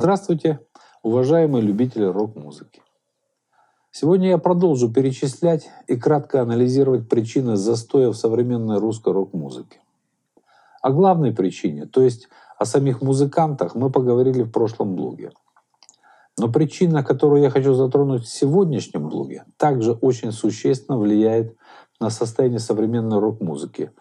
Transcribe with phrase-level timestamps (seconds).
[0.00, 0.60] Здравствуйте,
[1.02, 2.80] уважаемые любители рок-музыки.
[3.90, 9.82] Сегодня я продолжу перечислять и кратко анализировать причины застоя в современной русской рок-музыке.
[10.80, 15.32] О главной причине, то есть о самих музыкантах, мы поговорили в прошлом блоге.
[16.38, 21.58] Но причина, которую я хочу затронуть в сегодняшнем блоге, также очень существенно влияет
[22.00, 23.92] на состояние современной рок-музыки,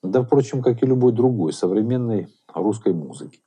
[0.00, 3.40] да, впрочем, как и любой другой современной русской музыки.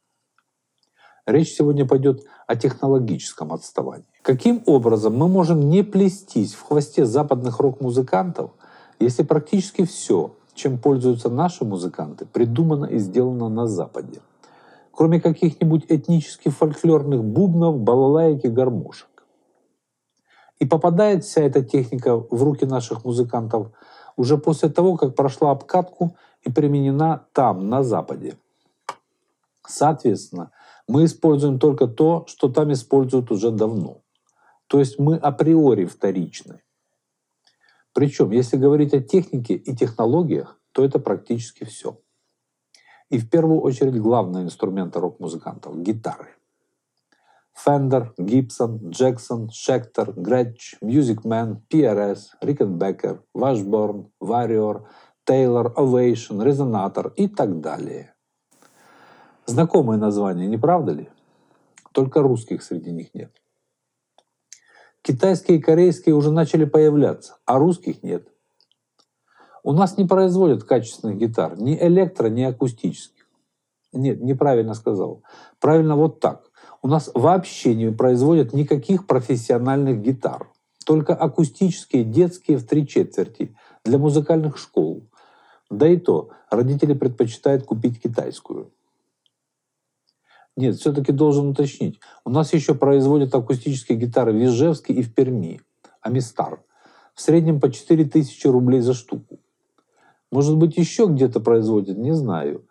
[1.26, 4.06] Речь сегодня пойдет о технологическом отставании.
[4.22, 8.52] Каким образом мы можем не плестись в хвосте западных рок-музыкантов,
[9.00, 14.20] если практически все, чем пользуются наши музыканты, придумано и сделано на Западе?
[14.92, 19.08] Кроме каких-нибудь этнических фольклорных бубнов, балалаек и гармошек.
[20.60, 23.70] И попадает вся эта техника в руки наших музыкантов
[24.18, 28.38] уже после того, как прошла обкатку и применена там, на Западе.
[29.66, 30.52] Соответственно,
[30.88, 34.02] мы используем только то, что там используют уже давно.
[34.68, 36.62] То есть мы априори вторичны.
[37.94, 42.00] Причем, если говорить о технике и технологиях, то это практически все.
[43.10, 46.30] И в первую очередь главные инструменты рок-музыкантов— гитары.
[47.56, 54.82] Fender, Gibson, Jackson, Schecter, Gretsch, Music Man, PRS, Rickenbacker, Washburn, Warrior,
[55.24, 58.13] Taylor, Ovation, Resonator и так далее.
[59.46, 61.10] Знакомые названия, не правда ли?
[61.92, 63.32] Только русских среди них нет.
[65.02, 68.28] Китайские и корейские уже начали появляться, а русских нет.
[69.62, 73.28] У нас не производят качественных гитар, ни электро, ни акустических.
[73.92, 75.24] Нет, неправильно сказал.
[75.60, 76.50] Правильно вот так.
[76.82, 80.50] У нас вообще не производят никаких профессиональных гитар.
[80.86, 85.04] Только акустические, детские в три четверти для музыкальных школ.
[85.70, 88.72] Да и то родители предпочитают купить китайскую.
[90.56, 92.00] Нет, все-таки должен уточнить.
[92.26, 95.62] У нас еще производят акустические гитары в Ижевске и в Перми.
[96.02, 96.62] Амистар.
[97.16, 99.40] В среднем по 4000 рублей за штуку.
[100.32, 102.68] Может быть, еще где-то производят, не знаю.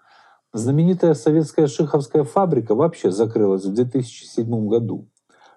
[0.53, 5.09] Знаменитая советская шиховская фабрика вообще закрылась в 2007 году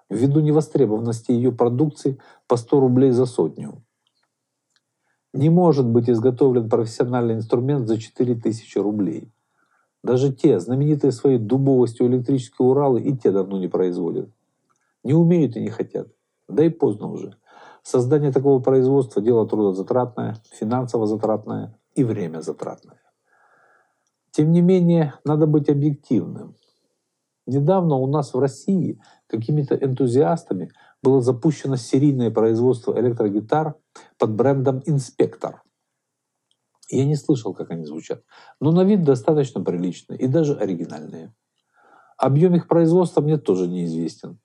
[0.08, 3.82] ввиду невостребованности ее продукции по 100 рублей за сотню.
[5.32, 9.30] Не может быть изготовлен профессиональный инструмент за 4000 рублей.
[10.06, 14.30] Даже те, знаменитые своей дубовостью электрические Уралы, и те давно не производят.
[15.02, 16.06] Не умеют и не хотят.
[16.48, 17.36] Да и поздно уже.
[17.82, 23.00] Создание такого производства– дело трудозатратное, финансово затратное и время затратное.
[24.30, 26.54] Тем не менее, надо быть объективным.
[27.44, 30.70] Недавно у нас в России какими-то энтузиастами
[31.02, 33.74] было запущено серийное производство электрогитар
[34.18, 35.62] под брендом «Инспектор».
[36.88, 38.22] Я не слышал, как они звучат,
[38.60, 41.34] но на вид достаточно приличные и даже оригинальные.
[42.16, 44.38] Объем их производства мне тоже неизвестен.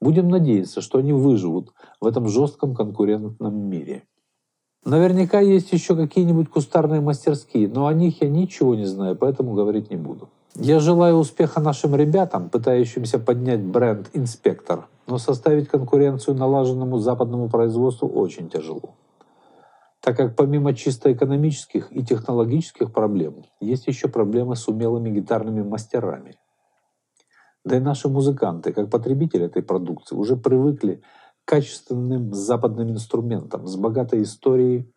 [0.00, 4.02] Будем надеяться, что они выживут в этом жестком конкурентном мире.
[4.84, 9.90] Наверняка есть еще какие-нибудь кустарные мастерские, но о них я ничего не знаю, поэтому говорить
[9.90, 10.28] не буду.
[10.56, 18.06] Я желаю успеха нашим ребятам, пытающимся поднять бренд «Инспектор», но составить конкуренцию налаженному западному производству
[18.08, 18.94] очень тяжело
[20.04, 26.36] так как помимо чисто экономических и технологических проблем, есть еще проблемы с умелыми гитарными мастерами.
[27.64, 31.02] Да и наши музыканты, как потребители этой продукции, уже привыкли
[31.46, 34.92] к качественным западным инструментам с богатой историей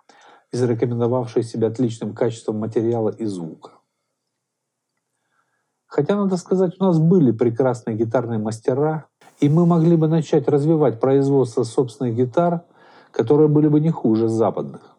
[0.52, 3.80] зарекомендовавшей себя отличным качеством материала и звука.
[5.86, 9.08] Хотя, надо сказать, у нас были прекрасные гитарные мастера,
[9.40, 12.66] и мы могли бы начать развивать производство собственных гитар,
[13.12, 14.97] которые были бы не хуже западных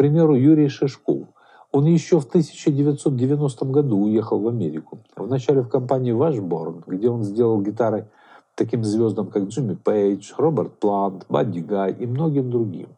[0.00, 1.28] примеру, Юрий Шишков.
[1.72, 5.00] Он еще в 1990 году уехал в Америку.
[5.14, 8.08] Вначале в компании Washburn, где он сделал гитары
[8.54, 12.88] таким звездам, как Джимми Пейдж, Роберт Плант, Бадди Гай и многим другим.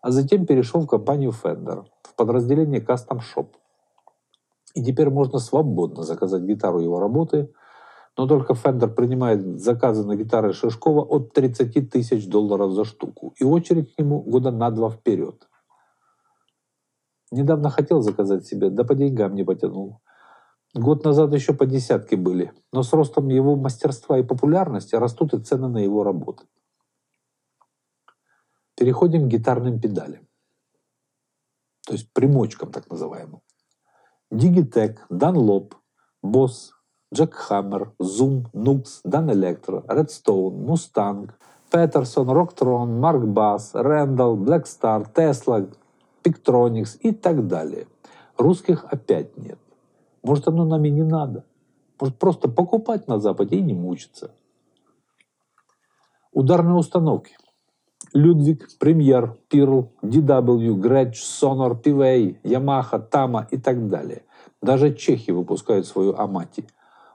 [0.00, 3.48] А затем перешел в компанию Fender, в подразделение Custom Shop.
[4.74, 7.52] И теперь можно свободно заказать гитару его работы,
[8.16, 13.34] но только Fender принимает заказы на гитары Шишкова от 30 тысяч долларов за штуку.
[13.38, 15.46] И очередь к нему года на два вперед.
[17.32, 20.02] Недавно хотел заказать себе, да по деньгам не потянул.
[20.74, 25.40] Год назад еще по десятке были, но с ростом его мастерства и популярности растут и
[25.40, 26.44] цены на его работы.
[28.76, 30.28] Переходим к гитарным педалям.
[31.86, 33.40] То есть примочкам так называемым.
[34.30, 35.72] Digitech, Dunlop,
[36.22, 36.72] Boss,
[37.14, 41.30] Jackhammer, Zoom, Nux, Dan Electro, Redstone, Mustang,
[41.70, 45.66] Peterson, Rocktron, Mark Bass, Randall, Blackstar, Tesla,
[46.22, 47.86] Pictronics и так далее.
[48.36, 49.58] Русских опять нет.
[50.22, 51.44] Может, оно нам и не надо.
[52.00, 54.32] Может просто покупать на Западе и не мучиться.
[56.32, 57.36] Ударные установки.
[58.14, 64.24] Людвиг, Премьер, Пирл, DW, Gretsch, Sonor, PVA, Yamaha, Tama и так далее.
[64.60, 66.66] Даже чехи выпускают свою Амати.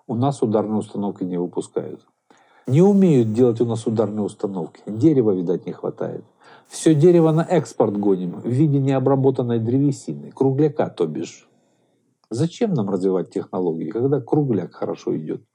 [0.07, 2.06] У нас ударные установки не выпускают.
[2.67, 4.81] Не умеют делать у нас ударные установки.
[4.85, 6.25] Дерева, видать, не хватает.
[6.67, 11.47] Все дерево на экспорт гоним в виде необработанной древесины, кругляка, то бишь.
[12.29, 15.45] Зачем нам развивать технологии, когда кругляк хорошо идет?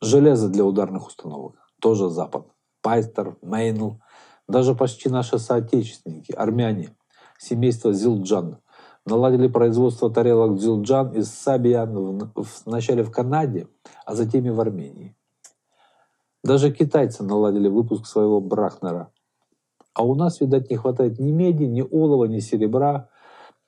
[0.00, 1.56] Железо для ударных установок.
[1.80, 2.46] Тоже Запад.
[2.80, 4.00] Пайстер, Мейнл.
[4.46, 6.96] Даже почти наши соотечественники, армяне,
[7.38, 8.58] семейство Зилджан,
[9.06, 12.32] наладили производство тарелок Зилджан из Сабиян
[12.64, 13.68] вначале в Канаде,
[14.04, 15.16] а затем и в Армении.
[16.42, 19.12] Даже китайцы наладили выпуск своего Брахнера.
[19.92, 23.08] А у нас, видать, не хватает ни меди, ни олова, ни серебра,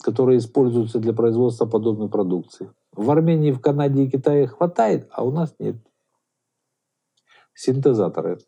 [0.03, 2.71] которые используются для производства подобной продукции.
[2.93, 5.77] В Армении, в Канаде и Китае хватает, а у нас нет.
[7.55, 8.39] Синтезаторы.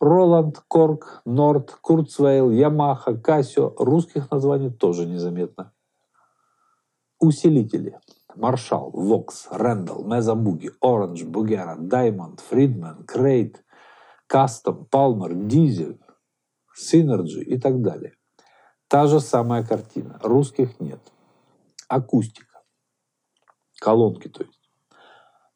[0.00, 3.72] Roland, Korg, Nord, Kurzweil, Yamaha, Casio.
[3.78, 5.72] Русских названий тоже незаметно.
[7.22, 8.00] Усилители.
[8.34, 13.62] Marshall, Vox, Randall, Mesa Boogie, Orange, Bugera, Diamond, Friedman, Crate,
[14.26, 16.00] Kustom, Palmer, Diezel,
[16.74, 18.14] Synergy и так далее.
[18.88, 20.18] Та же самая картина.
[20.22, 21.00] Русских нет.
[21.88, 22.62] Акустика.
[23.78, 24.58] Колонки, то есть.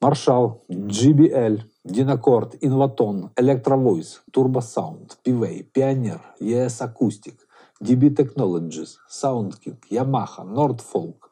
[0.00, 7.38] Marshall, JBL, Dynacord, Invotone, Electro-Voice, Turbosound, Peavey, Pioneer, ES Acoustic,
[7.82, 11.25] dB Technologies, Soundking, Yamaha, Nordfolk,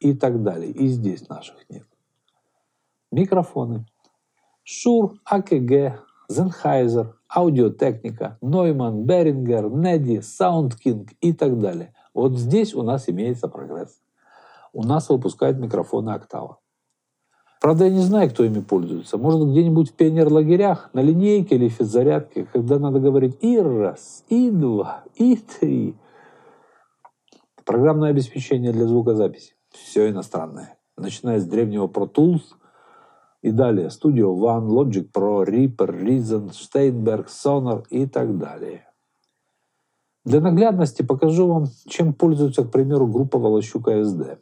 [0.00, 0.70] и так далее.
[0.70, 1.86] И здесь наших нет.
[3.10, 3.86] Микрофоны.
[4.64, 11.94] Shure, AKG, Sennheiser, Audio-Technica, Neumann, Behringer, Nady, Soundking и так далее.
[12.12, 14.00] Вот здесь у нас имеется прогресс.
[14.72, 16.58] У нас выпускают микрофоны Октава.
[17.60, 19.18] Правда, я не знаю, кто ими пользуется.
[19.18, 25.02] Может, где-нибудь в пионер-лагерях, на линейке или физзарядке, когда надо говорить и раз, и два,
[25.16, 25.96] и три.
[27.64, 30.78] Программное обеспечение для звукозаписи все иностранное.
[30.96, 32.42] Начиная с древнего Pro Tools
[33.42, 38.86] и далее Studio One, Logic Pro, Reaper, Reason, Steinberg, Sonar и так далее.
[40.24, 44.38] Для наглядности покажу вам, чем пользуется, к примеру, группа Волощука SD,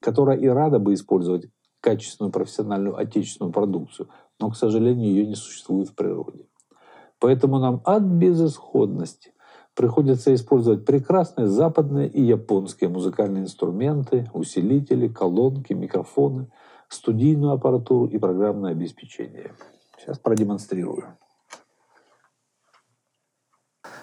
[0.00, 1.50] которая и рада бы использовать
[1.80, 4.08] качественную профессиональную отечественную продукцию,
[4.40, 6.46] но, к сожалению, ее не существует в природе.
[7.18, 9.34] Поэтому нам от безысходности
[9.74, 16.48] приходится использовать прекрасные западные и японские музыкальные инструменты, усилители, колонки, микрофоны,
[16.88, 19.52] студийную аппаратуру и программное обеспечение.
[19.98, 21.16] Сейчас продемонстрирую.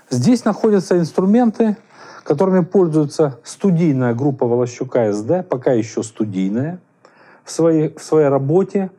[0.09, 1.77] Здесь находятся инструменты,
[2.23, 6.79] которыми пользуется студийная группа Волощука СД, пока еще студийная,
[7.43, 8.91] в своей, в своей работе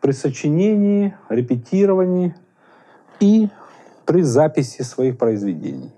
[0.00, 2.34] при сочинении, репетировании
[3.20, 3.48] и
[4.04, 5.95] при записи своих произведений.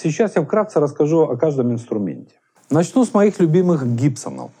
[0.00, 2.36] Сейчас я вкратце расскажу о каждом инструменте.
[2.70, 4.52] Начну с моих любимых Гибсонов.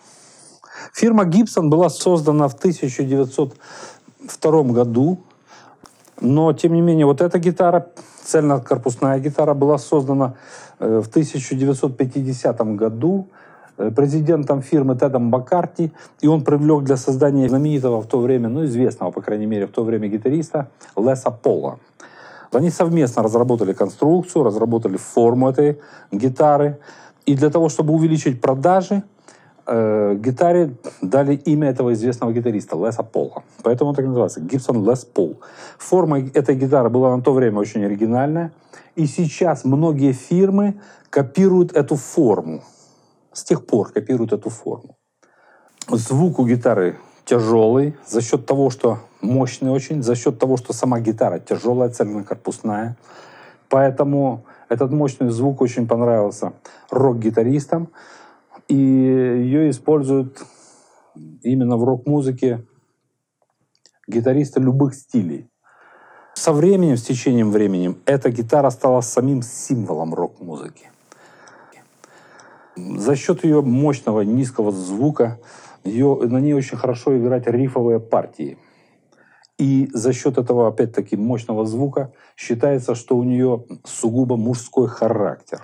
[0.92, 5.20] Фирма Гибсон была создана в 1902 году,
[6.20, 7.86] но тем не менее вот эта гитара,
[8.24, 10.34] цельнокорпусная гитара, была создана
[10.80, 13.28] э, в 1950 году
[13.76, 18.64] э, президентом фирмы Тедом Бакарти, и он привлек для создания знаменитого в то время, ну
[18.64, 21.78] известного, по крайней мере, в то время гитариста Леса Пола.
[22.52, 25.78] Они совместно разработали конструкцию, разработали форму этой
[26.10, 26.78] гитары.
[27.26, 29.02] И для того, чтобы увеличить продажи,
[29.66, 33.42] э, гитаре дали имя этого известного гитариста Леса Пола.
[33.62, 35.40] Поэтому он так называется Гибсон Лес Пол.
[35.78, 38.52] Форма этой гитары была на то время очень оригинальная.
[38.96, 42.62] И сейчас многие фирмы копируют эту форму.
[43.32, 44.96] С тех пор копируют эту форму.
[45.90, 51.00] Звук у гитары тяжелый за счет того, что мощный очень, за счет того, что сама
[51.00, 52.96] гитара тяжелая, цельнокорпусная.
[53.68, 56.52] Поэтому этот мощный звук очень понравился
[56.90, 57.88] рок-гитаристам.
[58.68, 60.42] И ее используют
[61.42, 62.66] именно в рок-музыке
[64.06, 65.48] гитаристы любых стилей.
[66.34, 70.90] Со временем, с течением времени, эта гитара стала самим символом рок-музыки.
[72.76, 75.40] За счет ее мощного низкого звука
[75.82, 78.56] ее, на ней очень хорошо играть рифовые партии.
[79.58, 85.62] И за счет этого, опять-таки, мощного звука считается, что у нее сугубо мужской характер.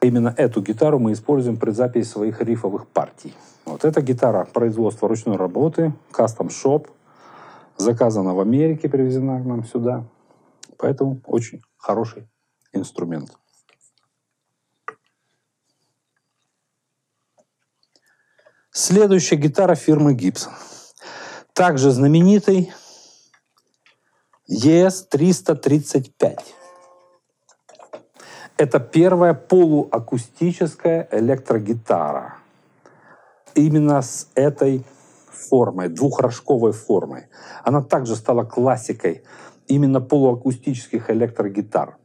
[0.00, 3.34] Именно эту гитару мы используем при записи своих рифовых партий.
[3.66, 6.88] Вот эта гитара производства ручной работы, Custom Shop,
[7.76, 10.06] заказана в Америке, привезена к нам сюда.
[10.78, 12.26] Поэтому очень хороший
[12.72, 13.36] инструмент.
[18.70, 20.52] Следующая гитара фирмы Gibson.
[21.52, 22.72] Также знаменитый
[24.50, 26.38] ES-335.
[28.56, 32.38] Это первая полуакустическая электрогитара.
[33.54, 34.84] Именно с этой
[35.30, 37.26] формой, двухрожковой формой.
[37.62, 39.22] Она также стала классикой
[39.66, 41.98] именно полуакустических электрогитар.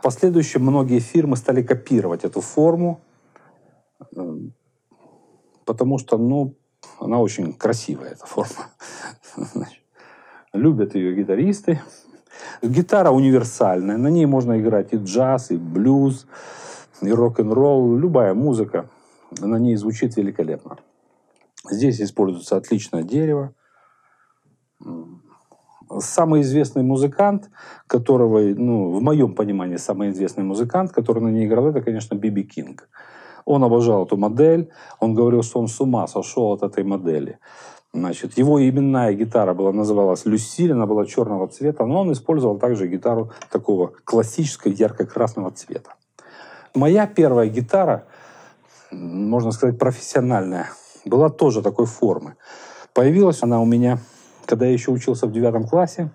[0.00, 3.00] В последующем многие фирмы стали копировать эту форму,
[4.14, 4.52] эм,
[5.64, 6.54] потому что, ну,
[7.00, 8.68] она очень красивая, эта форма.
[10.56, 11.80] Любят ее гитаристы.
[12.62, 16.26] Гитара универсальная, на ней можно играть и джаз, и блюз,
[17.02, 18.88] и рок-н-ролл, любая музыка
[19.40, 20.78] на ней звучит великолепно.
[21.70, 23.54] Здесь используется отличное дерево.
[25.98, 27.50] Самый известный музыкант,
[27.86, 32.42] которого, ну, в моем понимании, самый известный музыкант, который на ней играл, это, конечно, Биби
[32.42, 32.88] Кинг.
[33.44, 37.38] Он обожал эту модель, он говорил, что он с ума сошел от этой модели.
[37.96, 42.88] Значит, его именная гитара была, называлась Люсиль, она была черного цвета, но он использовал также
[42.88, 45.94] гитару такого классического ярко-красного цвета.
[46.74, 48.04] Моя первая гитара,
[48.90, 50.68] можно сказать, профессиональная,
[51.06, 52.36] была тоже такой формы.
[52.92, 53.98] Появилась она у меня,
[54.44, 56.10] когда я еще учился в девятом классе.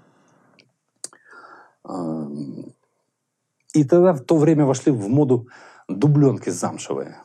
[3.74, 5.48] И тогда в то время вошли в моду
[5.88, 7.18] дубленки замшевые.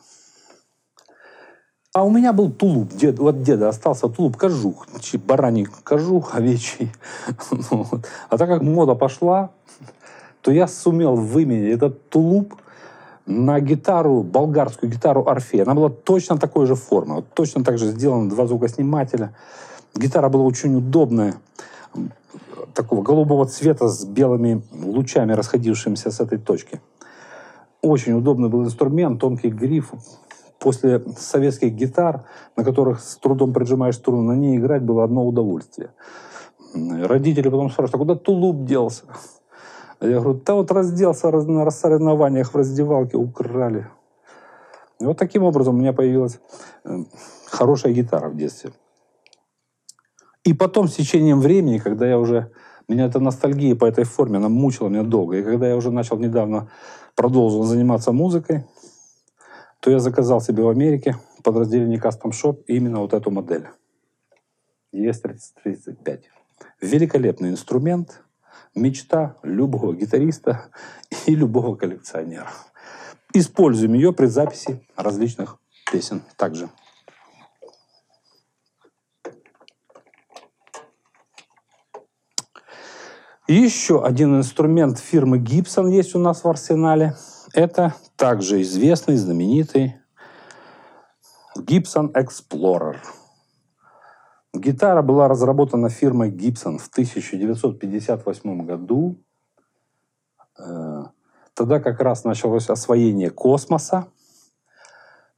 [1.97, 2.93] А у меня был тулуп.
[2.93, 4.85] Дед, вот деда остался тулуп кожух.
[5.25, 6.91] Бараний кожух, овечий.
[7.71, 7.87] Ну
[8.29, 9.49] а так как мода пошла,
[10.41, 12.53] то я сумел выменять этот тулуп
[13.25, 15.63] на гитару, болгарскую гитару Орфея.
[15.63, 17.15] Она была точно такой же формы.
[17.15, 19.33] Вот точно так же сделана, два звукоснимателя.
[19.95, 21.33] Гитара была очень удобная
[22.75, 26.79] такого голубого цвета с белыми лучами, расходившимися с этой точки.
[27.81, 29.93] Очень удобный был инструмент, тонкий гриф.
[30.59, 35.91] После советских гитар, на которых с трудом прижимаешь струну, на ней играть было одно удовольствие.
[36.73, 39.03] Родители потом спрашивают, а куда тулуп делся?
[40.01, 43.87] Я говорю, да вот разделся на соревнованиях в раздевалке, украли.
[44.99, 46.39] И вот таким образом у меня появилась
[46.85, 47.03] э,
[47.45, 48.71] хорошая гитара в детстве.
[50.43, 52.51] И потом, с течением времени, когда я уже...
[52.87, 55.35] Меня эта ностальгия по этой форме, она мучила меня долго.
[55.35, 56.69] И когда я уже начал недавно,
[57.15, 58.63] продолжил заниматься музыкой,
[59.87, 63.67] то я заказал себе в Америке в подразделении Custom Shop именно вот эту модель.
[64.93, 66.23] ES-35.
[66.81, 68.21] Великолепный инструмент,
[68.75, 70.65] мечта любого гитариста
[71.25, 72.49] и любого коллекционера.
[73.33, 75.57] Используем ее при записи различных
[75.89, 76.67] песен также.
[83.47, 87.15] Еще один инструмент фирмы Gibson есть у нас в арсенале.
[87.57, 89.95] Это также известный, знаменитый
[91.57, 92.97] Gibson Explorer.
[94.53, 99.15] Гитара была разработана фирмой Gibson в 1958 году.
[100.59, 101.05] Э,
[101.55, 104.05] тогда как раз началось освоение космоса.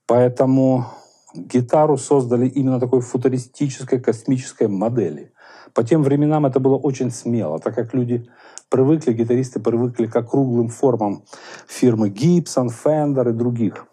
[0.05, 0.87] Поэтому
[1.33, 5.31] гитару создали именно такой футуристической космической модели.
[5.73, 8.29] По тем временам это было очень смело, так как люди
[8.69, 11.23] привыкли, гитаристы привыкли к округлым формам
[11.67, 13.85] фирмы Gibson, Fender и других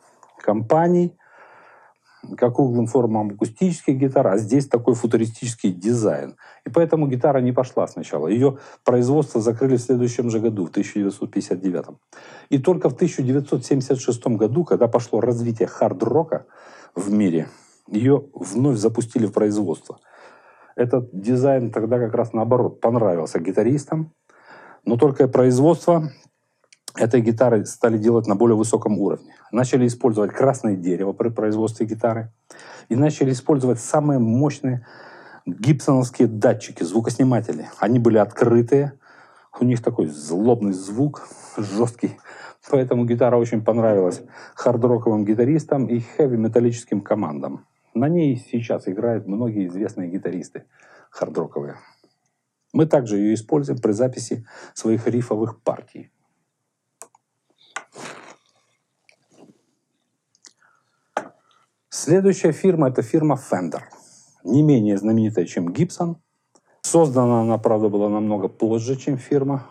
[0.42, 1.16] компаний–
[2.34, 6.36] к округлым формам акустических гитар, а здесь такой футуристический дизайн.
[6.64, 8.26] И поэтому гитара не пошла сначала.
[8.26, 11.84] Ее производство закрыли в следующем же году, в 1959.
[12.48, 16.46] И только в 1976 году, когда пошло развитие хард-рока
[16.94, 17.48] в мире,
[17.88, 19.98] ее вновь запустили в производство.
[20.74, 24.12] Этот дизайн тогда как раз наоборот понравился гитаристам,
[24.86, 26.10] но только производство
[26.96, 29.34] этой гитары стали делать на более высоком уровне.
[29.52, 32.32] Начали использовать красное дерево при производстве гитары
[32.88, 34.86] и начали использовать самые мощные
[35.44, 37.68] гибсоновские датчики, звукосниматели.
[37.78, 38.94] Они были открытые,
[39.58, 42.16] у них такой злобный звук, жесткий.
[42.70, 44.22] Поэтому гитара очень понравилась
[44.54, 47.66] хард-роковым гитаристам и хэви-металлическим командам.
[47.94, 50.64] На ней сейчас играют многие известные гитаристы
[51.10, 51.76] хард-роковые.
[52.76, 56.10] Мы также ее используем при записи своих рифовых партий.
[61.88, 63.80] Следующая фирма– это фирма Fender.
[64.44, 66.16] Не менее знаменитая, чем Gibson.
[66.82, 69.66] Создана она, правда, была намного позже, чем фирма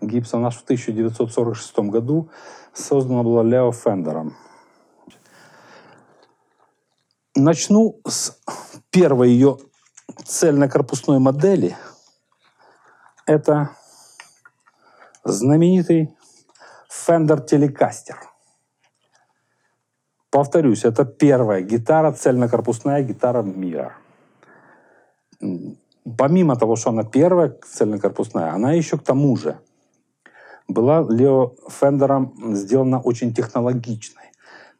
[0.00, 0.46] Gibson.
[0.46, 2.30] Аж в 1946 году
[2.72, 4.36] создана была Лео Фендером.
[7.34, 8.40] Начну с
[8.92, 9.58] первой ее
[10.24, 11.76] цельнокорпусной модели.
[13.26, 13.70] Это
[15.24, 16.16] знаменитый
[16.88, 18.16] Fender Telecaster–
[20.30, 23.96] Повторюсь, это первая гитара, цельнокорпусная гитара мира.
[26.16, 29.58] Помимо того, что она первая цельнокорпусная, она еще к тому же
[30.68, 34.30] была Лео Фендером сделана очень технологичной.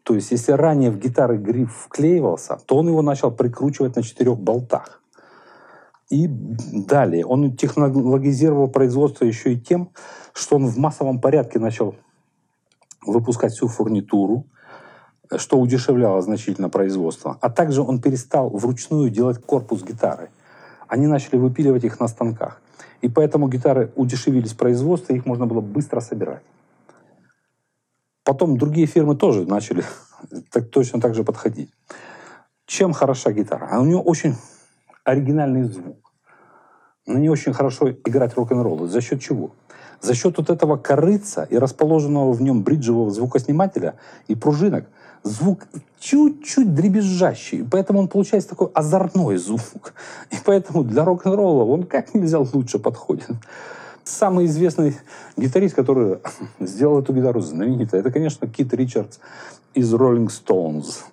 [0.05, 4.39] То есть, если ранее в гитары гриф вклеивался, то он его начал прикручивать на четырех
[4.39, 5.00] болтах.
[6.11, 9.91] И далее он технологизировал производство еще и тем,
[10.33, 11.95] что он в массовом порядке начал
[13.07, 14.45] выпускать всю фурнитуру,
[15.37, 17.39] что удешевляло значительно производство.
[17.41, 20.31] А также он перестал вручную делать корпус гитары.
[20.89, 22.61] Они начали выпиливать их на станках.
[23.01, 26.43] И поэтому гитары удешевились производство, их можно было быстро собирать.
[28.25, 29.85] Потом другие фирмы тоже начали
[30.51, 31.71] так, точно так же подходить.
[32.67, 33.69] Чем хороша гитара?
[33.71, 34.35] А у нее очень
[35.11, 36.13] оригинальный звук.
[37.07, 38.87] На ней очень хорошо играть рок-н-ролл.
[38.87, 39.51] За счет чего?
[40.01, 43.97] За счет вот этого корыца и расположенного в нем бриджевого звукоснимателя
[44.29, 44.87] и пружинок
[45.23, 45.67] звук
[45.99, 47.67] чуть-чуть дребезжащий.
[47.71, 49.93] Поэтому он получается такой озорной звук.
[50.31, 53.31] И поэтому для рок-н-ролла он как нельзя лучше подходит.
[54.05, 54.97] Самый известный
[55.37, 56.19] гитарист, который
[56.59, 59.19] сделал эту гитару знаменитой, это, конечно, Кит Ричардс
[59.75, 61.05] из Rolling Stones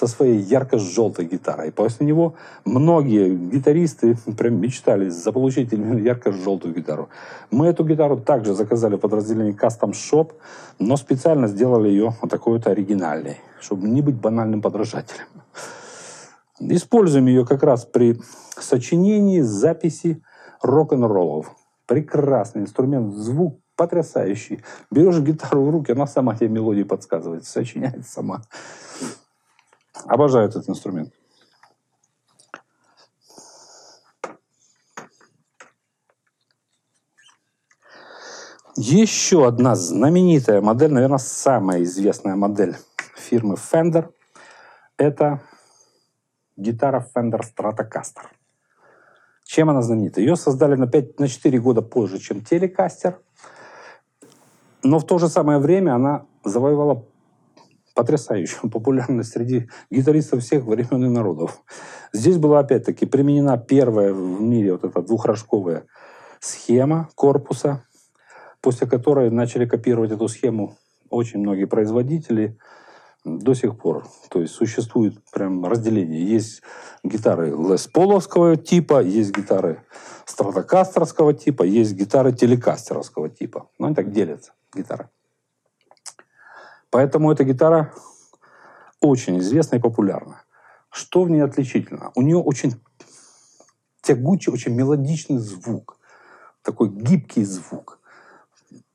[0.00, 1.72] со своей ярко-желтой гитарой.
[1.72, 7.10] После него многие гитаристы прям мечтали заполучить именно ярко-желтую гитару.
[7.50, 10.32] Мы эту гитару также заказали в подразделении Custom Shop,
[10.78, 15.26] но специально сделали ее вот такой вот оригинальной, чтобы не быть банальным подражателем.
[16.60, 18.18] Используем ее как раз при
[18.58, 20.22] сочинении, записи
[20.62, 21.54] рок-н-роллов.
[21.86, 24.62] Прекрасный инструмент, звук потрясающий.
[24.90, 28.40] Берешь гитару в руки, она сама тебе мелодии подсказывает, сочиняет сама.
[30.06, 31.12] Обожаю этот инструмент.
[38.76, 42.76] Еще одна знаменитая модель, наверное, самая известная модель
[43.14, 44.10] фирмы Fender,
[44.96, 45.42] это
[46.56, 48.26] гитара Fender Stratocaster.
[49.44, 50.20] Чем она знаменита?
[50.20, 53.16] Ее создали на, 5, на 4 года позже, чем Telecaster,
[54.82, 57.04] но в то же самое время она завоевала
[58.00, 61.62] потрясающую популярность среди гитаристов всех времен и народов.
[62.14, 65.84] Здесь была опять-таки применена первая в мире вот эта двухрожковая
[66.40, 67.84] схема корпуса,
[68.62, 70.78] после которой начали копировать эту схему
[71.10, 72.56] очень многие производители
[73.24, 74.06] до сих пор.
[74.30, 76.24] То есть существует прям разделение.
[76.24, 76.62] Есть
[77.04, 79.82] гитары Лес Половского типа, есть гитары
[80.24, 83.68] Стратокастерского типа, есть гитары Телекастеровского типа.
[83.78, 85.10] Ну, они так делятся, гитары.
[86.90, 87.92] Поэтому эта гитара
[89.00, 90.42] очень известна и популярна.
[90.90, 92.10] Что в ней отличительно?
[92.14, 92.80] У нее очень
[94.02, 95.98] тягучий, очень мелодичный звук.
[96.62, 98.00] Такой гибкий звук.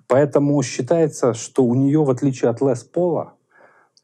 [0.07, 3.33] Поэтому считается, что у нее, в отличие от Лес Пола,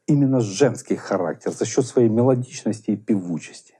[0.06, 3.74] именно женский характер за счет своей мелодичности и певучести.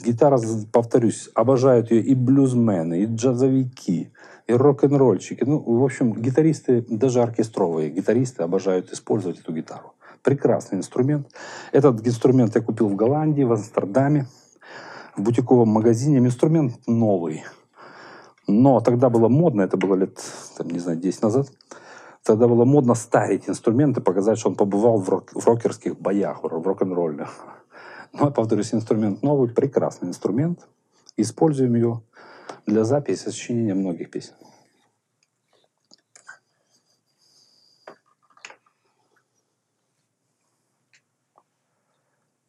[0.00, 0.38] Гитара,
[0.72, 4.12] повторюсь, обожают ее и блюзмены, и джазовики,
[4.46, 5.42] и рок-н-ролльщики.
[5.44, 9.94] Ну, в общем, гитаристы, даже оркестровые гитаристы обожают использовать эту гитару.
[10.22, 11.26] Прекрасный инструмент.
[11.72, 14.26] Этот инструмент я купил в Голландии, в Амстердаме,
[15.16, 16.18] в бутиковом магазине.
[16.18, 17.42] Инструмент новый.
[18.46, 20.18] Но тогда было модно, это было лет,
[20.56, 21.48] там, не знаю, 10 назад,
[22.22, 26.46] тогда было модно старить инструменты, показать, что он побывал в, рок, в рокерских боях, в
[26.46, 27.26] рок-н-ролле.
[28.12, 30.66] Но, повторюсь, инструмент новый, прекрасный инструмент.
[31.16, 32.04] Используем его
[32.66, 34.34] для записи и сочинения многих песен.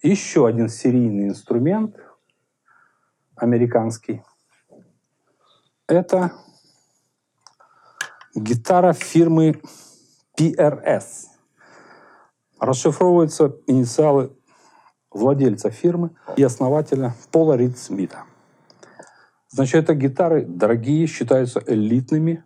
[0.01, 1.97] Еще один серийный инструмент
[3.35, 4.23] американский.
[5.87, 6.31] Это
[8.33, 9.61] гитара фирмы
[10.37, 11.27] PRS.
[12.59, 14.38] Расшифровываются инициалы
[15.11, 18.23] владельца фирмы и основателя Пола Рид Смита.
[19.49, 22.43] Значит, это гитары дорогие, считаются элитными.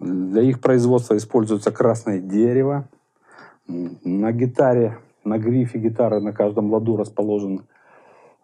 [0.00, 2.88] Для их производства используется красное дерево.
[3.66, 7.62] На гитаре, на грифе гитары на каждом ладу расположены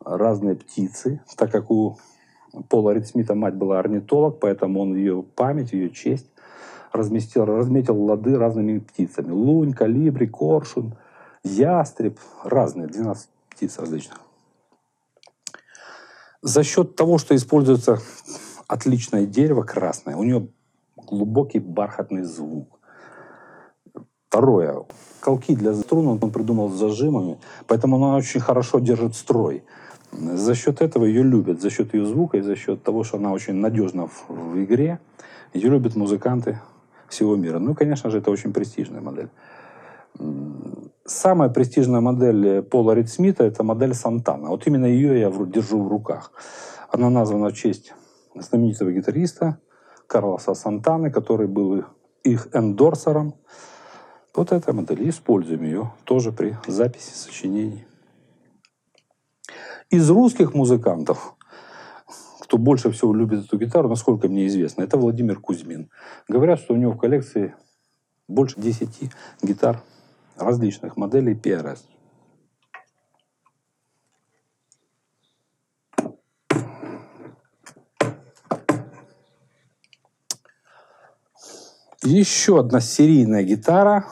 [0.05, 1.99] разные птицы, так как у
[2.69, 6.31] Пола Ридсмита мать была орнитолог, поэтому он ее память, ее честь
[6.93, 9.31] разместил, разметил лады разными птицами.
[9.31, 10.95] Лунь, калибри, коршун,
[11.45, 14.21] ястреб, разные, 12 птиц различных.
[16.43, 18.01] За счет того, что используется
[18.67, 20.49] отличное дерево красное, у нее
[20.97, 22.81] глубокий бархатный звук.
[24.29, 24.85] Второе.
[25.21, 29.65] Колки для струн он придумал с зажимами, поэтому она очень хорошо держит строй.
[30.13, 33.33] За счет этого ее любят, за счет ее звука и за счет того, что она
[33.33, 34.99] очень надежна в, в игре,
[35.53, 36.61] ее любят музыканты
[37.09, 37.59] всего мира.
[37.59, 39.29] Ну и, конечно же, это очень престижная модель.
[41.07, 44.49] Самая престижная модель э, Пола Рид Смита– это модель Сантана.
[44.49, 46.33] Вот именно ее я держу в руках.
[46.91, 47.93] Она названа в честь
[48.35, 49.59] знаменитого гитариста
[50.07, 51.85] Карлоса Сантаны, который был
[52.23, 53.35] их эндорсером.
[54.35, 55.09] Вот эта модель.
[55.09, 57.87] Используем ее тоже при записи сочинений.
[59.91, 61.37] Из русских музыкантов,
[62.41, 65.91] кто больше всего любит эту гитару, насколько мне известно, это Владимир Кузьмин.
[66.29, 67.55] Говорят, что у него в коллекции
[68.27, 69.13] больше 10
[69.43, 69.83] гитар
[70.37, 71.81] различных моделей PRS.
[82.03, 84.05] Еще одна серийная гитара.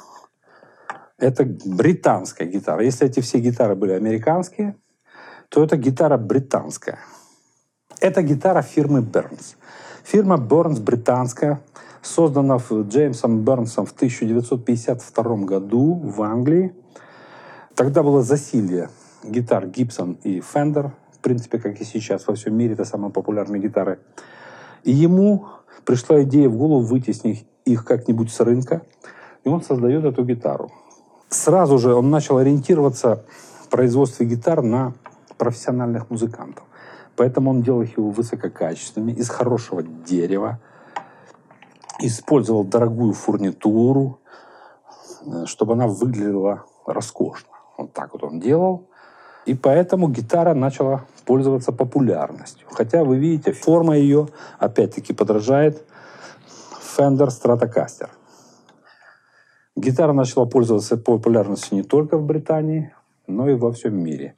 [1.18, 2.82] Это британская гитара.
[2.82, 4.76] Если эти все гитары были американские,
[5.50, 6.98] то это гитара британская.
[8.00, 9.56] Это гитара фирмы Burns.
[10.04, 11.60] Фирма Burns британская,
[12.02, 16.74] создана Джеймсом Бернсом в 1952 году в Англии.
[17.74, 18.90] Тогда было засилье
[19.22, 20.90] гитар Gibson и Fender.
[21.12, 24.00] В принципе, как и сейчас во всем мире, это самые популярные гитары.
[24.82, 25.46] И ему
[25.84, 28.82] пришла идея в голову вытеснить их как-нибудь с рынка.
[29.44, 30.72] И он создает эту гитару.
[31.28, 33.24] Сразу же он начал ориентироваться
[33.62, 34.92] в производстве гитар на
[35.38, 36.64] профессиональных музыкантов.
[37.16, 40.60] Поэтому он делал их его высококачественными, из хорошего дерева,
[42.06, 44.20] использовал дорогую фурнитуру,
[45.26, 47.48] э, чтобы она выглядела роскошно.
[47.78, 48.88] Вот так вот он делал.
[49.46, 52.66] И поэтому гитара начала пользоваться популярностью.
[52.70, 55.84] Хотя, вы видите, форма ее, опять-таки, подражает
[56.96, 58.08] Fender Stratocaster.
[59.74, 62.94] Гитара начала пользоваться популярностью не только в Британии,
[63.26, 64.36] но и во всем мире.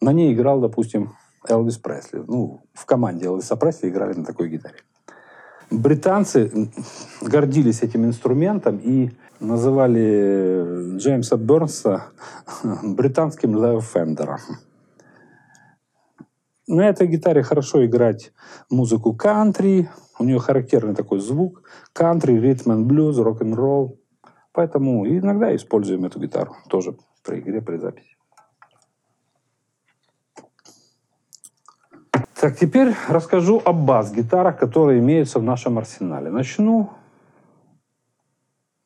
[0.00, 1.14] На ней играл, допустим,
[1.48, 2.24] Элвис Пресли.
[2.26, 4.78] Ну, в команде Элвиса Пресли играли на такой гитаре.
[5.72, 6.68] Британцы
[7.22, 12.04] гордились этим инструментом и называли Джеймса Бернса
[12.82, 14.40] британским Лео Фендером.
[16.68, 18.32] На этой гитаре хорошо играть
[18.70, 19.88] музыку кантри.
[20.18, 21.62] У нее характерный такой звук.
[21.94, 23.98] Кантри, ритм and блюз, рок-н-ролл.
[24.52, 28.11] Поэтому иногда используем эту гитару тоже при игре, при записи.
[32.42, 36.28] Так, теперь расскажу о бас-гитарах, которые имеются в нашем арсенале.
[36.28, 36.90] Начну,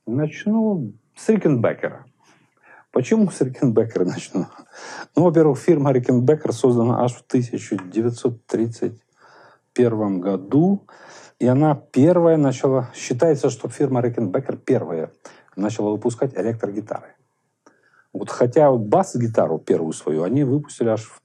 [0.06, 2.04] начну с Рикенбекера.
[2.92, 4.44] Почему с Рикенбекера начну?
[5.16, 10.86] Ну, во-первых, фирма Рикенбекер создана аж в 1931 году.
[11.38, 12.90] И она первая начала...
[12.94, 15.12] Считается, что фирма Рикенбекер первая
[15.56, 17.14] начала выпускать электрогитары.
[18.12, 21.22] Вот хотя бас-гитару первую свою они выпустили аж в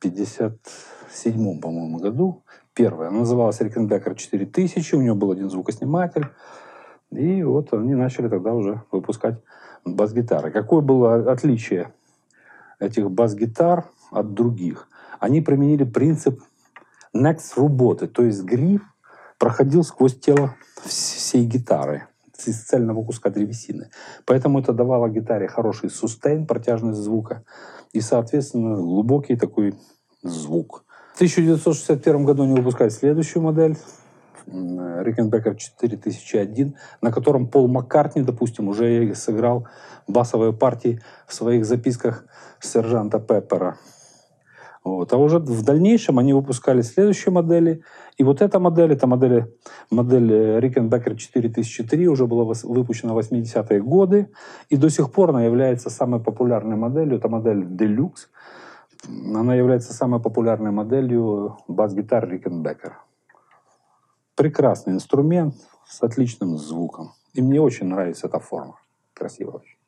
[0.00, 2.42] 1957, по-моему, году.
[2.74, 3.08] Первая.
[3.08, 6.26] Она называлась Рикенбекер 4000, у нее был один звукосниматель.
[7.10, 9.42] И вот они начали тогда уже выпускать
[9.84, 10.50] бас-гитары.
[10.50, 11.92] Какое было отличие
[12.78, 14.88] этих бас-гитар от других?
[15.18, 16.40] Они применили принцип
[17.14, 18.82] next работы, то есть гриф
[19.38, 22.06] проходил сквозь тело всей гитары
[22.48, 23.90] из цельного куска древесины.
[24.24, 27.44] Поэтому это давало гитаре хороший сустейн, протяжность звука,
[27.92, 29.74] и, соответственно, глубокий такой
[30.22, 30.84] звук.
[31.12, 33.76] В 1961 году они выпускают следующую модель,
[34.46, 39.68] Рикенбекер 4001, на котором Пол Маккартни, допустим, уже сыграл
[40.08, 42.24] басовые партии в своих записках
[42.58, 43.76] сержанта Пеппера.
[44.82, 45.12] Вот.
[45.12, 47.82] А уже в дальнейшем они выпускали следующие модели.
[48.20, 49.46] И вот эта модель, это модель,
[49.90, 54.28] модель Rickenbacker 4003, уже была выпущена в 80-е годы.
[54.68, 57.16] И до сих пор она является самой популярной моделью.
[57.16, 58.28] Это модель Deluxe.
[59.34, 62.92] Она является самой популярной моделью бас-гитар Rickenbacker.
[64.34, 65.54] Прекрасный инструмент
[65.86, 67.12] с отличным звуком.
[67.32, 68.74] И мне очень нравится эта форма.
[69.14, 69.79] Красиво очень.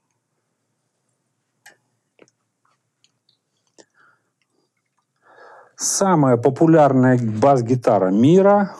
[5.84, 8.76] Самая популярная бас-гитара мира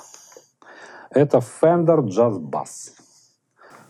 [1.11, 2.93] –это Fender Jazz Bass.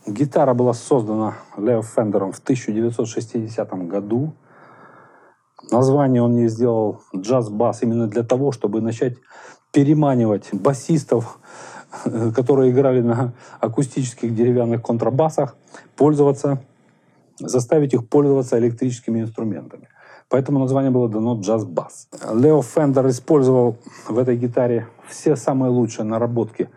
[0.06, 4.32] Гитара была создана Лео Фендером в 1960 году.
[5.70, 9.18] Название он ей сделал джаз-бас именно для того, чтобы начать
[9.72, 11.38] переманивать басистов,
[12.34, 15.54] которые играли на акустических деревянных контрабасах,
[15.96, 16.62] пользоваться,
[17.38, 19.88] заставить их пользоваться электрическими инструментами.
[20.32, 22.08] Поэтому название было дано джаз-бас.
[22.32, 23.76] Лео Фендер использовал
[24.08, 26.70] в этой гитаре все самые лучшие наработки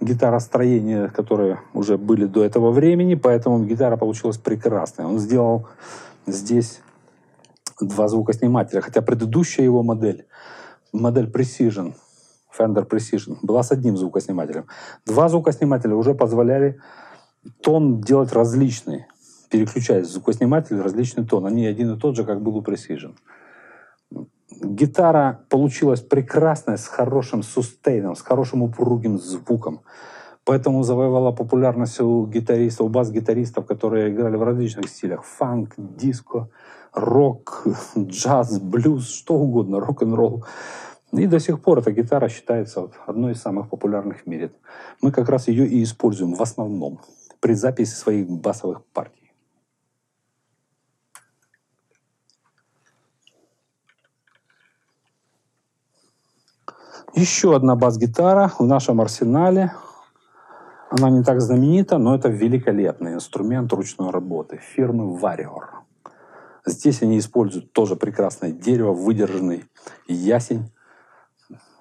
[0.00, 5.06] гитаростроения, которые уже были до этого времени, поэтому гитара получилась прекрасная.
[5.06, 5.68] Он сделал
[6.26, 6.80] здесь
[7.80, 10.26] два звукоснимателя, хотя предыдущая его модель,
[10.92, 11.94] модель Precision,
[12.58, 14.66] Fender Precision, была с одним звукоснимателем.
[15.06, 16.80] Два звукоснимателя уже позволяли
[17.62, 19.06] тон делать различный.
[19.48, 21.46] Переключаясь в звукосниматель, различный тон.
[21.46, 23.14] Они один и тот же, как был у Precision.
[24.62, 29.80] Гитара получилась прекрасная, с хорошим сустейном, с хорошим упругим звуком.
[30.44, 35.24] Поэтому завоевала популярность у гитаристов, у бас-гитаристов, которые играли в различных стилях.
[35.24, 36.48] Фанк, диско,
[36.92, 37.64] рок,
[37.98, 40.44] джаз, блюз, что угодно, рок-н-ролл.
[41.12, 44.52] И до сих пор эта гитара считается одной из самых популярных в мире.
[45.02, 47.00] Мы как раз ее и используем в основном
[47.40, 49.25] при записи своих басовых партий.
[57.16, 59.72] Еще одна бас-гитара в нашем арсенале.
[60.90, 65.64] Она не так знаменита, но это великолепный инструмент ручной работы фирмы Warrior.
[66.66, 69.64] Здесь они используют тоже прекрасное дерево, выдержанный
[70.06, 70.70] ясень,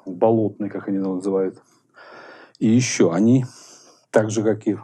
[0.05, 1.61] болотный, как они его называют.
[2.59, 3.45] И еще они,
[4.11, 4.77] так же как и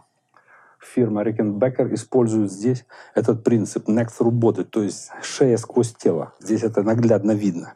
[0.82, 2.86] фирма Rickenbacker, используют здесь
[3.16, 6.34] этот принцип through body, то есть шея сквозь тело.
[6.42, 7.76] Здесь это наглядно видно,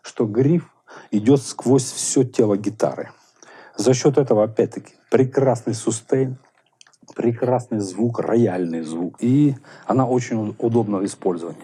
[0.00, 0.72] что гриф
[1.10, 3.10] идет сквозь все тело гитары.
[3.76, 6.38] За счет этого, опять-таки, прекрасный сустейн,
[7.14, 9.16] прекрасный звук, рояльный звук.
[9.20, 9.54] И
[9.86, 11.62] она очень удобна в использовании.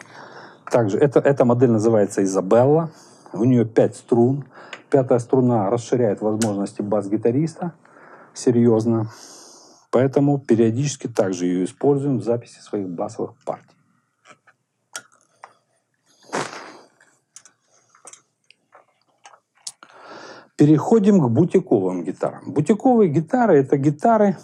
[0.71, 2.90] Также это, эта модель называется Изабелла.
[3.33, 4.45] У нее 5 струн.
[4.90, 7.73] Пятая струна расширяет возможности бас-гитариста
[8.35, 9.11] серьезно.
[9.90, 13.77] Поэтому периодически также ее используем в записи своих басовых партий.
[20.62, 22.53] Переходим к бутиковым гитарам.
[22.53, 24.37] Бутиковые гитары– это гитары,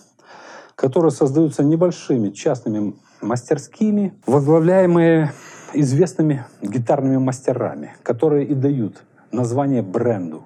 [0.75, 5.33] которые создаются небольшими частными мастерскими, возглавляемые
[5.75, 10.43] известными гитарными мастерами, которые и дают название бренду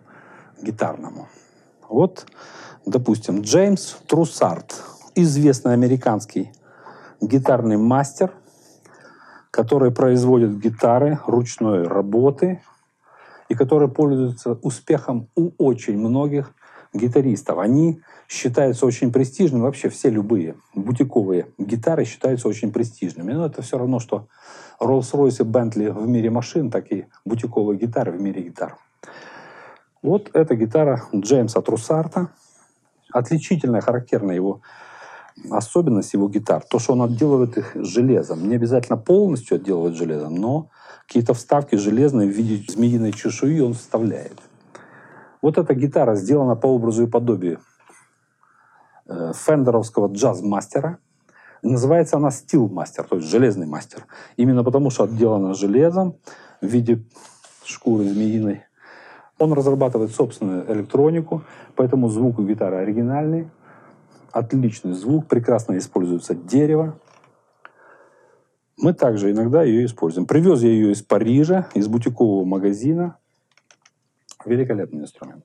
[0.61, 1.27] гитарному.
[1.89, 2.27] Вот,
[2.85, 4.75] допустим, Джеймс Труссард,
[5.15, 6.53] известный американский
[7.23, 8.31] гитарный мастер,
[9.51, 12.61] который производит гитары ручной работы
[13.49, 16.55] и который пользуется успехом у очень многих
[16.95, 17.59] гитаристов.
[17.59, 23.33] Они считаются очень престижными, вообще все любые бутиковые гитары считаются очень престижными.
[23.33, 24.29] Но это все равно, что
[24.81, 28.77] Rolls-Royce и Bentley в мире машин, так и бутиковые гитары в мире гитар.
[30.03, 32.29] Вот эта гитара Джеймса Труссарта.
[33.13, 34.63] Отличительная, характерная его
[35.51, 36.63] особенность его гитар.
[36.63, 38.49] То, что он отделывает их железом.
[38.49, 40.71] Не обязательно полностью отделывает железом, но
[41.07, 44.39] какие-то вставки железные в виде змеиной чешуи он вставляет.
[45.41, 47.59] Вот эта гитара сделана по образу и подобию
[49.09, 50.99] э, фендеровского джаз-мастера.
[51.63, 54.07] Называется она Steel Master, то есть железный мастер.
[54.37, 56.17] Именно потому, что отделана железом
[56.61, 57.05] в виде
[57.65, 58.65] шкуры змеиной.
[59.39, 61.43] Он разрабатывает собственную электронику,
[61.75, 63.51] поэтому звук у гитары оригинальный,
[64.33, 66.99] отличный звук, прекрасно используется дерево.
[68.77, 70.27] Мы также иногда ее используем.
[70.27, 73.19] Привез я ее из Парижа, из бутикового магазина.
[74.45, 75.45] Великолепный инструмент.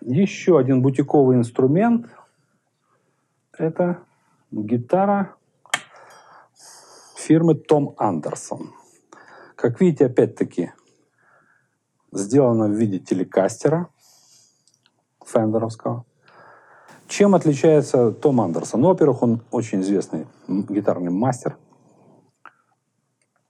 [0.00, 2.06] Еще один бутиковый инструмент–
[3.58, 4.04] это
[4.52, 5.34] гитара
[7.16, 8.72] фирмы Том Андерсон.
[9.56, 10.70] Как видите, опять-таки,
[12.16, 13.88] сделана в виде телекастера
[15.24, 16.04] фендеровского.
[17.08, 18.80] Чем отличается Том Андерсон?
[18.80, 21.56] Ну, во-первых, он очень известный гитарный мастер.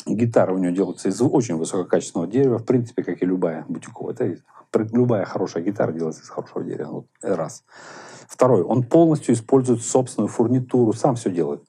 [0.07, 4.15] Гитара у него делается из очень высококачественного дерева, в принципе, как и любая бутиковая.
[4.15, 4.37] Это
[4.73, 6.91] любая хорошая гитара делается из хорошего дерева.
[6.91, 7.65] Вот, раз.
[8.29, 11.63] Второй, он полностью использует собственную фурнитуру, сам все делает.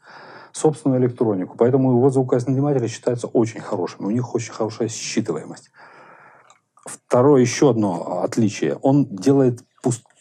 [0.52, 1.56] Собственную электронику.
[1.58, 4.06] Поэтому его звукосниматели считаются очень хорошими.
[4.06, 5.72] У них очень хорошая считываемость.
[6.88, 8.76] Второе, еще одно отличие.
[8.76, 9.64] Он делает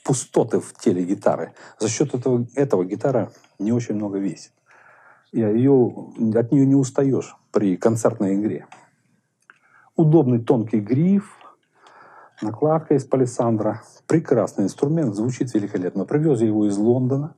[0.04, 1.52] пустоты в теле гитары.
[1.78, 4.52] За счет этого, этого гитара не очень много весит.
[5.32, 5.92] И ее,
[6.34, 8.66] от нее не устаешь при концертной игре.
[9.96, 11.36] Удобный тонкий гриф,
[12.42, 13.82] накладка из палисандра.
[14.06, 16.04] Прекрасный инструмент, звучит великолепно.
[16.04, 17.34] Привез я его из Лондона.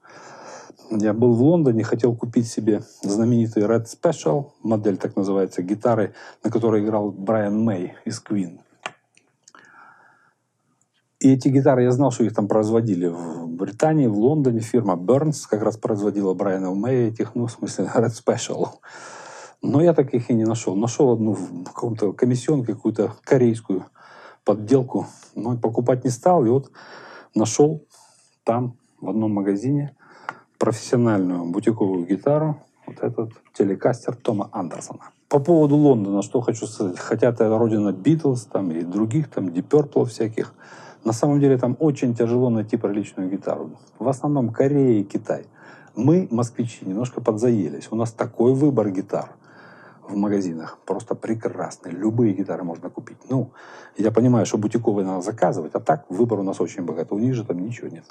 [0.90, 6.50] Я был в Лондоне, хотел купить себе знаменитый Red Special, модель так называется, гитары, на
[6.50, 8.60] которой играл Брайан Мэй из Queen.
[11.20, 14.60] И эти гитары, я знал, что их там производили в Британии, в Лондоне.
[14.60, 18.68] Фирма Burns как раз производила Брайана Мэй этих, ну, в смысле, Red Special.
[19.60, 20.76] Но я таких и не нашел.
[20.76, 23.86] Нашел одну в каком-то комиссионке, какую-то корейскую
[24.44, 25.06] подделку.
[25.34, 26.46] Но покупать не стал.
[26.46, 26.70] И вот
[27.34, 27.84] нашел
[28.44, 29.96] там, в одном магазине,
[30.58, 32.62] профессиональную бутиковую гитару.
[32.86, 35.10] Вот этот телекастер Тома Андерсона.
[35.28, 36.98] По поводу Лондона, что хочу сказать.
[36.98, 40.54] Хотя это родина Битлз там, и других, там, Purple всяких.
[41.04, 43.70] На самом деле там очень тяжело найти приличную гитару.
[43.98, 45.46] В основном Корея и Китай.
[45.94, 47.88] Мы, москвичи, немножко подзаелись.
[47.90, 49.30] У нас такой выбор гитар
[50.08, 50.78] в магазинах.
[50.84, 51.92] Просто прекрасный.
[51.92, 53.18] Любые гитары можно купить.
[53.28, 53.50] Ну,
[53.96, 57.14] я понимаю, что бутиковые надо заказывать, а так выбор у нас очень богатый.
[57.14, 58.04] У них же там ничего нет.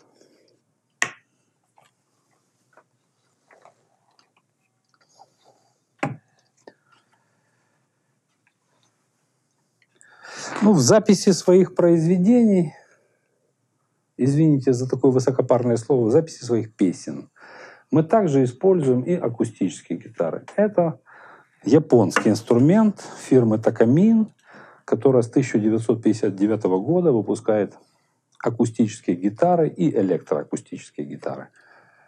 [10.68, 12.74] Ну, в записи своих произведений,
[14.18, 17.30] извините за такое высокопарное слово, в записи своих песен,
[17.90, 20.44] мы также используем и акустические гитары.
[20.58, 21.00] Это
[21.64, 24.34] японский инструмент фирмы Такамин,
[24.84, 27.78] которая с 1959 года выпускает
[28.44, 31.48] акустические гитары и электроакустические гитары.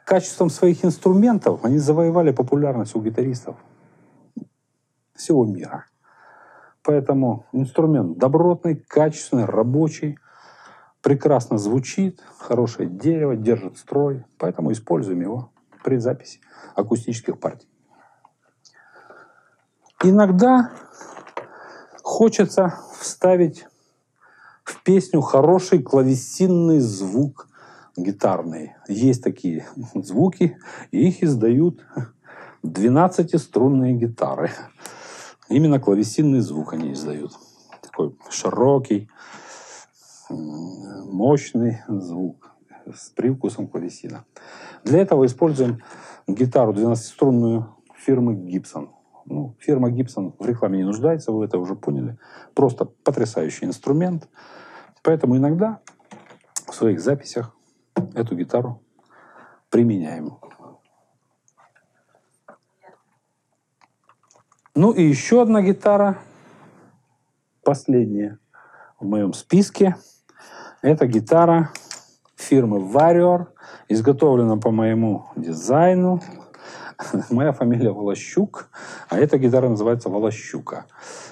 [0.06, 3.56] Качеством своих инструментов они завоевали популярность у гитаристов
[5.15, 5.88] всего мира.
[6.84, 10.18] Поэтому инструмент добротный, качественный, рабочий,
[11.02, 14.26] прекрасно звучит, хорошее дерево, держит строй.
[14.38, 15.52] Поэтому используем его
[15.84, 16.39] при записи
[16.76, 17.68] акустических партий.
[20.04, 20.72] Иногда
[22.04, 23.65] хочется вставить
[24.63, 27.50] в песню хороший клавесинный звук
[27.98, 28.76] гитарный.
[28.88, 30.58] Есть такие звуки,
[30.92, 31.86] и их издают
[32.63, 34.52] 12-струнные гитары.
[35.50, 37.32] Именно клавесинный звук они издают.
[37.82, 39.10] Такой широкий,
[40.30, 44.26] мощный звук с привкусом клавесина.
[44.84, 45.82] Для этого используем
[46.28, 48.90] гитару 12-струнную фирмы Gibson.
[49.26, 52.18] Ну, фирма Gibson в рекламе не нуждается, вы это уже поняли.
[52.54, 54.28] Просто потрясающий инструмент.
[55.04, 55.82] Поэтому иногда
[56.68, 57.56] в своих записях
[58.16, 58.82] эту гитару
[59.70, 60.38] применяем.
[64.82, 66.20] Ну и еще одна гитара,
[67.65, 68.39] последняя
[68.98, 69.98] в моем списке.
[70.82, 71.74] Это гитара
[72.38, 73.48] фирмы Warrior,
[73.89, 76.22] изготовлена по моему дизайну.
[77.30, 78.70] Моя фамилия Волощук,
[79.10, 80.86] а эта гитара называется Волощука.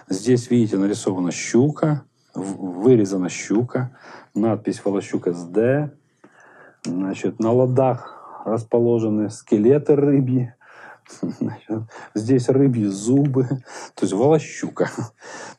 [0.10, 2.04] Здесь, видите, нарисована щука,
[2.36, 3.98] вырезана щука,
[4.36, 5.94] надпись Волощук СД.
[6.84, 10.54] Значит, на ладах расположены скелеты рыбьи,
[12.14, 13.48] здесь рыбьи зубы,
[13.96, 14.90] то есть волощука.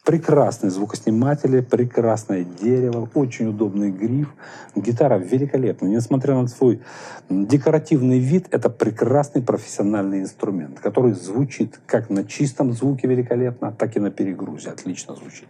[0.04, 4.28] Прекрасные звукосниматели, прекрасное дерево, очень удобный гриф.
[4.74, 5.90] Гитара великолепная.
[5.90, 6.80] Несмотря на свой
[7.28, 14.00] декоративный вид, это прекрасный профессиональный инструмент, который звучит как на чистом звуке великолепно, так и
[14.00, 15.48] на перегрузе отлично звучит.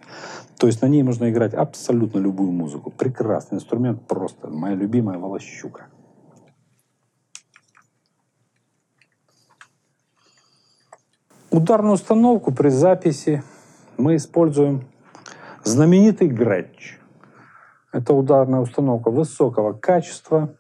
[0.59, 2.91] То есть на ней можно играть абсолютно любую музыку.
[2.91, 5.87] Прекрасный инструмент, просто моя любимая волощука.
[11.51, 13.43] Ударную установку при записи
[13.97, 14.87] мы используем
[15.65, 16.99] знаменитый Гретч.
[17.91, 20.55] Это ударная установка высокого качества.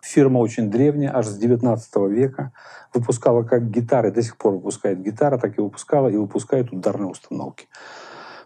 [0.00, 2.52] Фирма очень древняя, аж с 19 века.
[2.94, 7.66] Выпускала как гитары, до сих пор выпускает гитара, так и выпускала и выпускает ударные установки.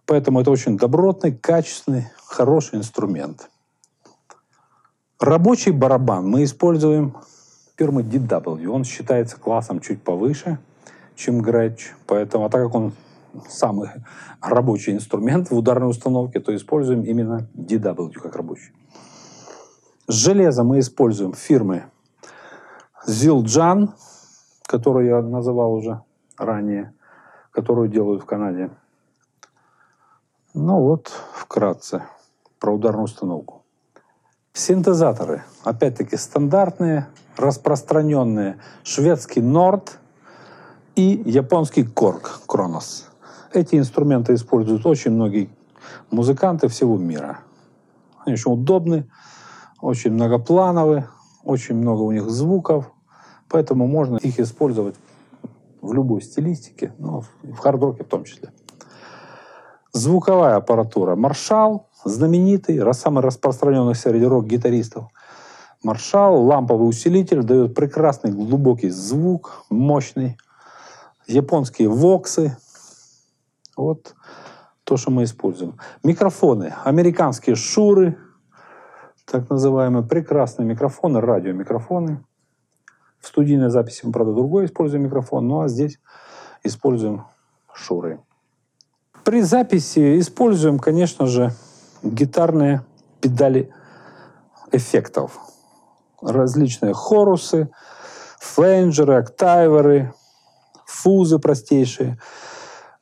[0.07, 3.51] Поэтому это очень добротный, качественный, хороший инструмент.
[5.19, 7.15] Рабочий барабан мы используем
[7.77, 8.67] фирмы DW.
[8.69, 10.59] Он считается классом чуть повыше–
[11.21, 11.95] чем грэч.
[12.07, 12.93] Поэтому, а так как он
[13.49, 13.91] самый
[14.41, 18.73] рабочий инструмент в ударной установке, то используем именно DW как рабочий.
[20.09, 21.85] Железо мы используем фирмы
[23.07, 23.91] Zildjian,
[24.67, 26.03] которую я называл уже
[26.37, 26.95] ранее,
[27.53, 28.71] которую делают в Канаде.
[30.55, 32.03] Ну вот, вкратце,
[32.59, 33.63] про ударную установку.
[34.53, 37.07] Синтезаторы, опять-таки, стандартные,
[37.37, 38.59] распространенные.
[38.83, 39.91] Шведский Nord–
[40.97, 43.09] и японский корг Кронос.
[43.53, 45.51] Эти инструменты используют очень многие
[46.11, 47.41] музыканты всего мира.
[48.25, 49.11] Они очень удобны,
[49.81, 51.09] очень многоплановые,
[51.43, 52.91] очень много у них звуков,
[53.49, 54.95] поэтому можно их использовать
[55.81, 58.51] в любой стилистике, ну, в хард-роке в том числе.
[59.93, 65.07] Звуковая аппаратура Маршал, знаменитый, самый распространенный среди рок-гитаристов.
[65.83, 70.37] Маршал, ламповый усилитель, дает прекрасный глубокий звук, мощный
[71.31, 72.57] японские воксы.
[73.77, 74.15] Вот
[74.85, 75.79] то, что мы используем.
[76.03, 76.75] Микрофоны.
[76.85, 78.19] Американские шуры,
[79.25, 80.03] так называемые.
[80.03, 82.25] Прекрасные микрофоны, радиомикрофоны.
[83.21, 86.01] В студийной записи мы, правда, другой используем микрофон, ну а здесь
[86.65, 87.25] используем
[87.73, 88.21] шуры.
[89.25, 91.53] При записи используем, конечно же,
[92.03, 92.83] гитарные
[93.21, 93.73] педали
[94.73, 95.39] эффектов.
[96.23, 97.71] Различные хорусы,
[98.39, 100.15] фленджеры, октайверы,
[100.91, 102.19] фузы простейшие.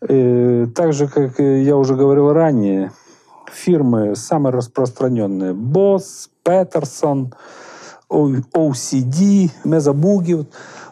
[0.01, 2.93] Э, так же, как я уже говорил ранее,
[3.53, 5.53] фирмы самые распространенные.
[5.53, 7.33] Boss, Peterson,
[8.09, 10.49] OCD, Mezaboogie вот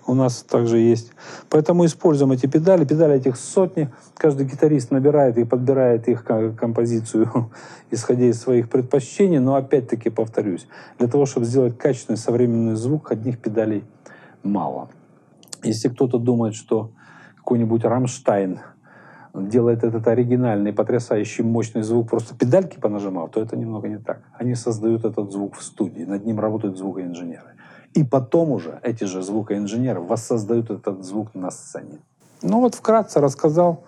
[0.07, 1.13] у нас также есть.
[1.51, 2.85] Поэтому используем эти педали.
[2.85, 3.91] Педали этих сотни.
[4.15, 7.51] Каждый гитарист набирает и подбирает их композицию,
[7.91, 9.39] исходя из своих предпочтений.
[9.39, 10.67] Но опять-таки повторюсь,
[10.99, 13.85] для того, чтобы сделать качественный современный звук, одних педалей
[14.43, 14.89] мало.
[15.67, 16.91] Если кто-то думает, что
[17.37, 18.61] какой-нибудь Рамштайн
[19.35, 24.23] делает этот оригинальный, потрясающий, мощный звук, просто педальки понажимал, то это немного не так.
[24.39, 27.55] Они создают этот звук в студии, над ним работают звукоинженеры.
[27.95, 31.99] И потом уже эти же звукоинженеры воссоздают этот звук на сцене.
[32.43, 33.85] Ну вот вкратце рассказал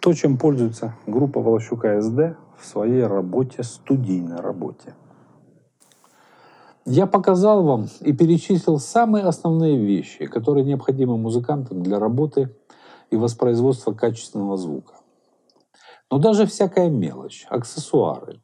[0.00, 4.94] то, чем пользуется группа Волощука СД в своей работе, студийной работе.
[6.88, 12.54] Я показал вам и перечислил самые основные вещи, которые необходимы музыкантам для работы
[13.10, 14.94] и воспроизводства качественного звука.
[16.12, 18.40] Но даже всякая мелочь, аксессуары,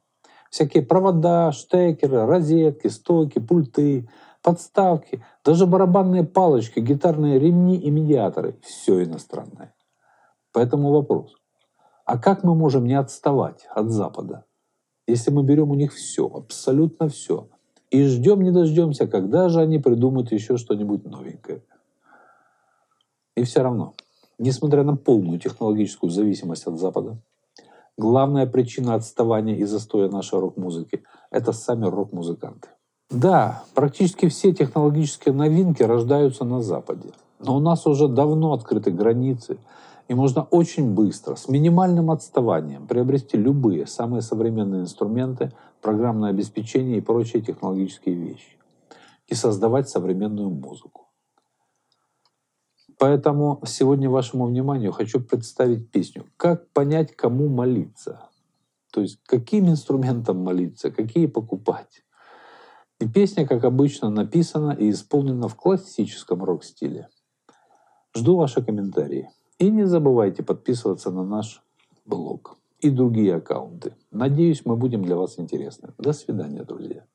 [0.49, 4.09] всякие провода, штекеры, розетки, стойки, пульты,
[4.41, 9.73] подставки, даже барабанные палочки, гитарные ремни и медиаторы– все иностранное.
[10.51, 11.33] Поэтому вопрос,
[12.03, 14.43] а как мы можем не отставать от Запада,
[15.07, 17.47] если мы берем у них все, абсолютно все–
[17.93, 21.61] и ждем не дождемся, когда же они придумают еще что-нибудь новенькое.
[23.35, 23.93] И все равно,
[24.39, 27.17] несмотря на полную технологическую зависимость от Запада,
[27.95, 32.69] главная причина отставания и застоя нашей рок-музыки– это сами рок-музыканты.
[33.11, 37.11] Да, практически все технологические новинки рождаются на Западе.
[37.37, 39.59] Но у нас уже давно открыты границы,
[40.07, 45.51] и можно очень быстро, с минимальным отставанием, приобрести любые самые современные инструменты
[45.83, 48.57] программное обеспечение и прочие технологические вещи.
[49.27, 51.09] И создавать современную музыку.
[52.97, 58.29] Поэтому сегодня вашему вниманию хочу представить песню «Как понять, кому молиться».
[58.91, 62.03] То есть каким инструментом молиться, какие покупать.
[62.99, 67.09] И песня, как обычно, написана и исполнена в классическом рок-стиле.
[68.15, 69.29] Жду ваши комментарии.
[69.57, 71.63] И не забывайте подписываться на наш
[72.05, 73.93] блог и другие аккаунты.
[74.11, 75.93] Надеюсь, мы будем для вас интересны.
[75.97, 77.05] До свидания, друзья.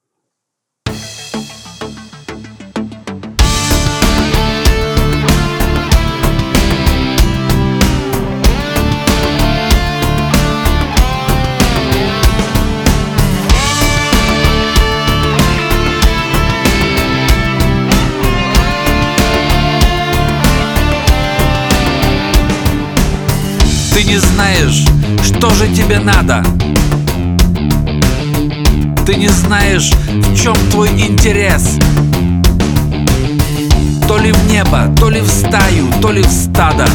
[23.93, 24.88] Ты не знаешь,
[25.39, 26.43] что же тебе надо?
[29.07, 31.79] Ты не знаешь, в чем твой интерес
[34.09, 36.87] То ли в небо, то ли в стаю, то ли в стадо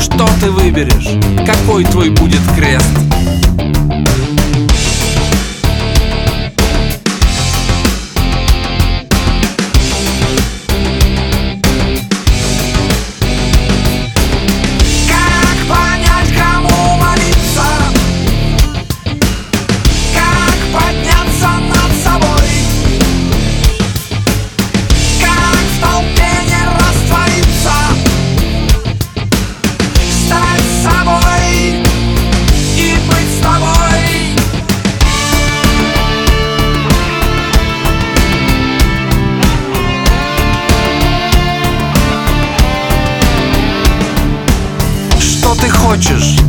[0.00, 1.10] Что ты выберешь?
[1.46, 2.90] Какой твой будет крест?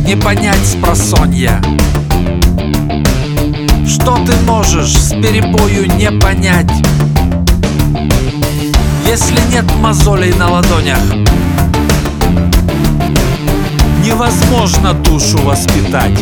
[0.08, 1.60] Не понять с просонья.
[3.86, 6.70] Что ты можешь с перебою не понять?
[9.06, 11.00] Если нет мозолей на ладонях
[14.02, 16.18] Невозможно душу воспитать